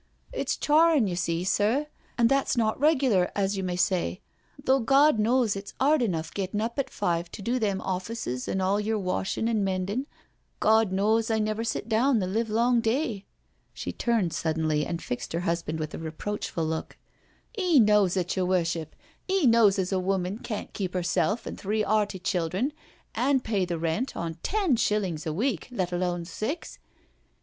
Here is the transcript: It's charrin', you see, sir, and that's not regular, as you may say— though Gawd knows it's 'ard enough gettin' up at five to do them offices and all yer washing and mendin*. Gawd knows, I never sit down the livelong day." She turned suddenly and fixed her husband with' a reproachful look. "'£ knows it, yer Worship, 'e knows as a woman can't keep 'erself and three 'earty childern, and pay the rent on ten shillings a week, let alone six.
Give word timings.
It's 0.33 0.57
charrin', 0.57 1.05
you 1.07 1.15
see, 1.15 1.43
sir, 1.43 1.85
and 2.17 2.27
that's 2.27 2.57
not 2.57 2.79
regular, 2.79 3.31
as 3.35 3.55
you 3.55 3.61
may 3.63 3.75
say— 3.75 4.19
though 4.63 4.79
Gawd 4.79 5.19
knows 5.19 5.55
it's 5.55 5.75
'ard 5.79 6.01
enough 6.01 6.33
gettin' 6.33 6.59
up 6.59 6.79
at 6.79 6.89
five 6.89 7.29
to 7.33 7.41
do 7.43 7.59
them 7.59 7.79
offices 7.81 8.47
and 8.47 8.63
all 8.63 8.79
yer 8.79 8.97
washing 8.97 9.47
and 9.47 9.63
mendin*. 9.63 10.07
Gawd 10.59 10.91
knows, 10.91 11.29
I 11.29 11.37
never 11.37 11.63
sit 11.63 11.87
down 11.87 12.17
the 12.17 12.25
livelong 12.25 12.79
day." 12.81 13.27
She 13.75 13.91
turned 13.91 14.33
suddenly 14.33 14.87
and 14.87 14.99
fixed 15.03 15.33
her 15.33 15.41
husband 15.41 15.77
with' 15.79 15.93
a 15.93 15.99
reproachful 15.99 16.65
look. 16.65 16.97
"'£ 17.59 17.79
knows 17.81 18.17
it, 18.17 18.35
yer 18.35 18.43
Worship, 18.43 18.95
'e 19.29 19.45
knows 19.45 19.77
as 19.77 19.91
a 19.91 19.99
woman 19.99 20.39
can't 20.39 20.73
keep 20.73 20.95
'erself 20.95 21.45
and 21.45 21.59
three 21.59 21.83
'earty 21.85 22.17
childern, 22.17 22.71
and 23.13 23.43
pay 23.43 23.65
the 23.65 23.77
rent 23.77 24.17
on 24.17 24.33
ten 24.41 24.75
shillings 24.75 25.27
a 25.27 25.31
week, 25.31 25.67
let 25.71 25.91
alone 25.93 26.25
six. 26.25 26.79